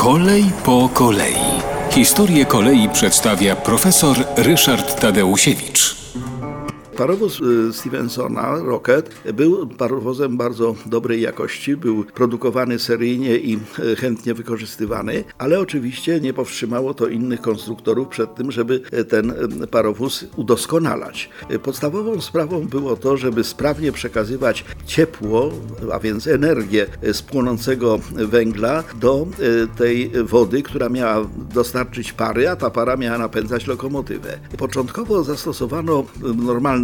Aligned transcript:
Kolej 0.00 0.44
po 0.64 0.88
kolei. 0.94 1.36
Historię 1.90 2.46
kolei 2.46 2.88
przedstawia 2.88 3.56
profesor 3.56 4.16
Ryszard 4.36 5.00
Tadeusiewicz. 5.00 5.96
Parowóz 7.00 7.40
y, 7.40 7.72
Stevensona, 7.72 8.56
Rocket, 8.56 9.10
był 9.34 9.66
parowozem 9.66 10.36
bardzo 10.36 10.74
dobrej 10.86 11.20
jakości, 11.20 11.76
był 11.76 12.04
produkowany 12.04 12.78
seryjnie 12.78 13.36
i 13.36 13.58
y, 13.78 13.96
chętnie 13.96 14.34
wykorzystywany, 14.34 15.24
ale 15.38 15.60
oczywiście 15.60 16.20
nie 16.20 16.32
powstrzymało 16.32 16.94
to 16.94 17.08
innych 17.08 17.40
konstruktorów 17.40 18.08
przed 18.08 18.34
tym, 18.34 18.52
żeby 18.52 18.82
y, 18.92 19.04
ten 19.04 19.34
parowóz 19.70 20.24
udoskonalać. 20.36 21.30
Podstawową 21.62 22.20
sprawą 22.20 22.68
było 22.68 22.96
to, 22.96 23.16
żeby 23.16 23.44
sprawnie 23.44 23.92
przekazywać 23.92 24.64
ciepło, 24.86 25.52
a 25.92 25.98
więc 25.98 26.26
energię 26.26 26.86
z 27.12 27.22
płonącego 27.22 28.00
węgla 28.12 28.84
do 29.00 29.26
tej 29.76 30.10
wody, 30.24 30.62
która 30.62 30.88
miała 30.88 31.26
dostarczyć 31.54 32.12
pary, 32.12 32.48
a 32.48 32.56
ta 32.56 32.70
para 32.70 32.96
miała 32.96 33.18
napędzać 33.18 33.66
lokomotywę. 33.66 34.38
Początkowo 34.58 35.24
zastosowano 35.24 36.00
y, 36.00 36.34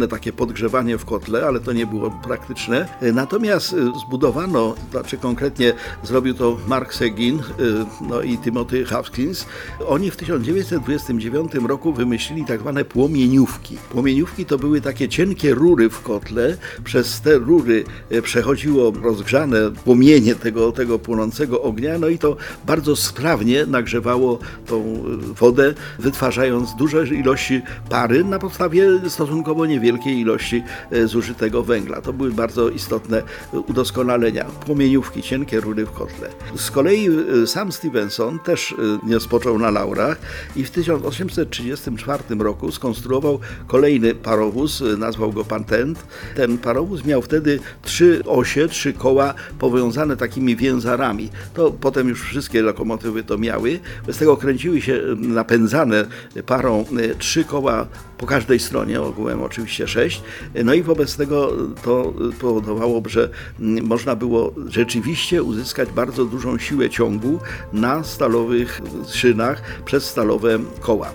normalne 0.07 0.17
takie 0.17 0.33
podgrzewanie 0.33 0.97
w 0.97 1.05
kotle, 1.05 1.45
ale 1.45 1.59
to 1.59 1.73
nie 1.73 1.85
było 1.85 2.11
praktyczne. 2.11 2.87
Y, 3.03 3.13
Natomiast 3.13 3.73
y, 3.73 3.77
zbudowano, 4.07 4.75
znaczy 4.91 5.17
konkretnie 5.17 5.73
zrobił 6.03 6.33
to 6.33 6.57
Mark 6.67 6.93
Segin 6.93 7.39
y, 7.39 7.41
no 8.01 8.21
i 8.21 8.37
Timothy 8.37 8.85
Hopkins. 8.85 9.45
Oni 9.87 10.11
w 10.11 10.15
1929 10.15 11.53
roku 11.67 11.93
wymyślili 11.93 12.45
tak 12.45 12.59
zwane 12.59 12.85
płomieniówki. 12.85 13.77
Płomieniówki 13.89 14.45
to 14.45 14.57
były 14.57 14.81
takie 14.81 15.09
cienkie 15.09 15.53
rury 15.53 15.89
w 15.89 16.01
kotle. 16.01 16.57
Przez 16.83 17.21
te 17.21 17.37
rury 17.37 17.83
przechodziło 18.23 18.93
rozgrzane 19.03 19.71
płomienie 19.85 20.35
tego, 20.35 20.71
tego 20.71 20.99
płonącego 20.99 21.61
ognia, 21.61 21.97
no 21.99 22.07
i 22.07 22.17
to 22.17 22.37
bardzo 22.65 22.95
sprawnie 22.95 23.65
nagrzewało 23.65 24.39
tą 24.67 25.03
wodę, 25.39 25.73
wytwarzając 25.99 26.75
duże 26.75 27.07
ilości 27.07 27.61
pary 27.89 28.23
na 28.23 28.39
podstawie 28.39 29.09
stosunkowo 29.09 29.65
niewielkiej 29.97 30.19
ilości 30.19 30.63
e, 30.91 31.07
zużytego 31.07 31.63
węgla. 31.63 32.01
To 32.01 32.13
były 32.13 32.31
bardzo 32.31 32.69
istotne 32.69 33.23
e, 33.53 33.59
udoskonalenia. 33.59 34.45
Płomieniówki, 34.45 35.21
cienkie 35.21 35.59
rury 35.59 35.85
w 35.85 35.91
kotle. 35.91 36.29
Z 36.55 36.71
kolei 36.71 37.09
e, 37.43 37.47
sam 37.47 37.71
Stevenson 37.71 38.39
też 38.39 38.75
nie 39.03 39.19
spoczął 39.19 39.59
na 39.59 39.71
laurach 39.71 40.17
i 40.55 40.63
w 40.63 40.71
1834 40.71 42.23
roku 42.39 42.71
skonstruował 42.71 43.39
kolejny 43.67 44.15
parowóz, 44.15 44.83
nazwał 44.97 45.31
go 45.31 45.45
Patent. 45.45 46.05
Ten 46.35 46.57
parowóz 46.57 47.05
miał 47.05 47.21
wtedy 47.21 47.59
trzy 47.81 48.23
osie, 48.25 48.67
trzy 48.67 48.93
koła 48.93 49.33
powiązane 49.59 50.17
takimi 50.17 50.55
więzarami. 50.55 51.29
To 51.53 51.71
potem 51.71 52.09
już 52.09 52.21
wszystkie 52.21 52.61
lokomotywy 52.61 53.23
to 53.23 53.37
miały. 53.37 53.79
Z 54.07 54.17
tego 54.17 54.37
kręciły 54.37 54.81
się 54.81 55.01
napędzane 55.17 56.05
parą 56.45 56.85
trzy 57.19 57.43
koła 57.43 57.87
po 58.17 58.25
każdej 58.25 58.59
stronie, 58.59 59.01
ogółem 59.01 59.43
oczywiście 59.43 59.76
sześć. 59.85 60.23
No 60.63 60.73
i 60.73 60.83
wobec 60.83 61.17
tego 61.17 61.51
to 61.83 62.13
powodowało, 62.39 63.01
że 63.07 63.29
można 63.59 64.15
było 64.15 64.53
rzeczywiście 64.67 65.43
uzyskać 65.43 65.89
bardzo 65.89 66.25
dużą 66.25 66.57
siłę 66.57 66.89
ciągu 66.89 67.39
na 67.73 68.03
stalowych 68.03 68.81
szynach 69.13 69.61
przez 69.85 70.05
stalowe 70.05 70.59
koła. 70.79 71.11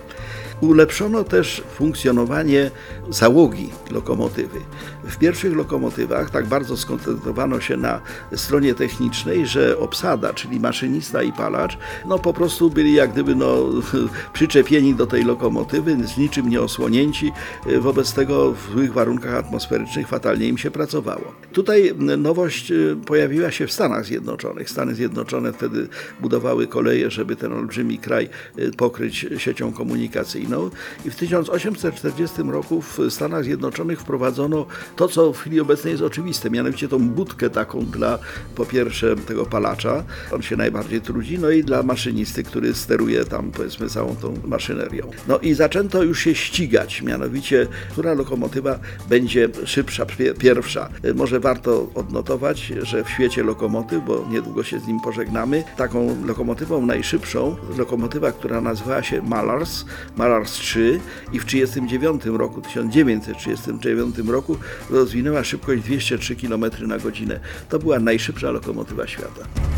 Ulepszono 0.61 1.23
też 1.23 1.63
funkcjonowanie 1.75 2.71
załogi 3.09 3.69
lokomotywy. 3.91 4.59
W 5.03 5.17
pierwszych 5.17 5.55
lokomotywach 5.55 6.29
tak 6.29 6.45
bardzo 6.47 6.77
skoncentrowano 6.77 7.59
się 7.59 7.77
na 7.77 8.01
stronie 8.35 8.75
technicznej, 8.75 9.47
że 9.47 9.77
obsada, 9.79 10.33
czyli 10.33 10.59
maszynista 10.59 11.23
i 11.23 11.33
palacz, 11.33 11.77
no 12.05 12.19
po 12.19 12.33
prostu 12.33 12.69
byli 12.69 12.93
jak 12.93 13.11
gdyby 13.11 13.35
no, 13.35 13.55
przyczepieni 14.33 14.95
do 14.95 15.07
tej 15.07 15.23
lokomotywy, 15.23 15.97
z 16.07 16.17
niczym 16.17 16.49
nie 16.49 16.61
osłonięci. 16.61 17.31
Wobec 17.79 18.13
tego 18.13 18.51
w 18.51 18.71
złych 18.71 18.93
warunkach 18.93 19.33
atmosferycznych 19.33 20.07
fatalnie 20.07 20.47
im 20.47 20.57
się 20.57 20.71
pracowało. 20.71 21.33
Tutaj 21.53 21.93
nowość 22.17 22.71
y, 22.71 22.95
pojawiła 23.05 23.51
się 23.51 23.67
w 23.67 23.71
Stanach 23.71 24.05
Zjednoczonych. 24.05 24.69
Stany 24.69 24.95
Zjednoczone 24.95 25.53
wtedy 25.53 25.87
budowały 26.19 26.67
koleje, 26.67 27.11
żeby 27.11 27.35
ten 27.35 27.53
olbrzymi 27.53 27.97
kraj 27.97 28.29
y, 28.59 28.71
pokryć 28.71 29.25
siecią 29.37 29.73
komunikacyjną. 29.73 30.69
I 31.05 31.09
w 31.09 31.15
1840 31.15 32.41
roku 32.41 32.81
w 32.81 32.99
Stanach 33.09 33.43
Zjednoczonych 33.43 33.99
wprowadzono 33.99 34.65
to, 34.95 35.07
co 35.07 35.33
w 35.33 35.37
chwili 35.39 35.59
obecnej 35.59 35.91
jest 35.91 36.03
oczywiste, 36.03 36.49
mianowicie 36.49 36.87
tą 36.87 37.09
budkę 37.09 37.49
taką 37.49 37.85
dla 37.85 38.19
po 38.55 38.65
pierwsze 38.65 39.15
tego 39.15 39.45
palacza, 39.45 40.03
on 40.31 40.41
się 40.41 40.55
najbardziej 40.55 41.01
trudzi, 41.01 41.39
no 41.39 41.49
i 41.49 41.63
dla 41.63 41.83
maszynisty, 41.83 42.43
który 42.43 42.73
steruje 42.73 43.25
tam 43.25 43.51
powiedzmy 43.51 43.89
całą 43.89 44.15
tą 44.15 44.33
maszynerią. 44.45 45.11
No 45.27 45.39
i 45.39 45.53
zaczęto 45.53 46.03
już 46.03 46.19
się 46.19 46.35
ścigać, 46.35 47.01
mianowicie 47.01 47.67
która 47.91 48.13
lokomotywa 48.13 48.79
będzie 49.09 49.49
szybsza, 49.65 50.05
pie- 50.05 50.33
pierwsza. 50.37 50.89
Y, 51.05 51.13
Może 51.13 51.39
warto 51.39 51.87
odnotować, 51.95 52.59
że 52.81 53.03
w 53.03 53.09
świecie 53.09 53.43
lokomotyw, 53.43 54.05
bo 54.05 54.25
niedługo 54.29 54.63
się 54.63 54.79
z 54.79 54.87
nim 54.87 54.99
pożegnamy, 54.99 55.63
taką 55.77 56.25
lokomotywą 56.25 56.85
najszybszą, 56.85 57.55
lokomotywa, 57.77 58.31
która 58.31 58.61
nazywała 58.61 59.03
się 59.03 59.21
Malars, 59.21 59.85
Malars 60.17 60.51
3 60.51 60.99
i 61.33 61.39
w 61.39 61.45
1939 61.45 62.37
roku, 62.39 62.61
1939 62.61 64.15
roku 64.31 64.57
rozwinęła 64.89 65.43
szybkość 65.43 65.83
203 65.83 66.35
km 66.35 66.65
na 66.87 66.97
godzinę. 66.97 67.39
To 67.69 67.79
była 67.79 67.99
najszybsza 67.99 68.51
lokomotywa 68.51 69.07
świata. 69.07 69.72